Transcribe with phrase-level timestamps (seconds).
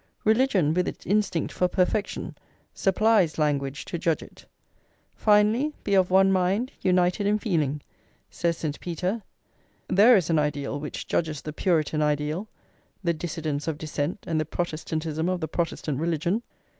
[0.25, 2.35] Religion, with its instinct for perfection,
[2.73, 4.47] supplies language to judge it:
[5.13, 7.81] "Finally, be of one mind, united in feeling,"
[8.31, 8.79] says St.
[8.79, 9.21] Peter.
[9.87, 12.47] There is an ideal which judges the Puritan ideal,
[13.03, 16.41] "The Dissidence of Dissent and the Protestantism of the Protestant religion!"